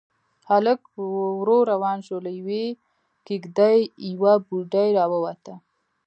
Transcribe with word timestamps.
هلک 0.49 0.81
ورو 1.37 1.57
روان 1.71 1.97
شو، 2.07 2.17
له 2.25 2.31
يوې 2.39 2.65
کېږدۍ 3.27 3.77
يوه 4.11 4.33
بوډۍ 4.47 4.89
راووته. 4.97 5.53